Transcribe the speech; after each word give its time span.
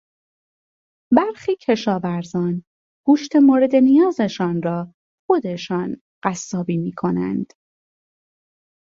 برخی 1.17 1.55
کشاورزان 1.61 2.63
گوشت 3.05 3.35
مورد 3.35 3.75
نیازشان 3.75 4.61
را 4.63 4.93
خودشان 5.29 6.01
قصابی 6.23 6.77
میکنند. 6.77 7.53